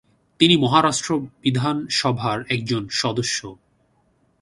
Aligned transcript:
তিনি 0.39 0.55
মহারাষ্ট্র 0.57 1.09
বিধানসভার 1.41 2.39
একজন 2.49 2.83
সদস্য। 2.91 3.39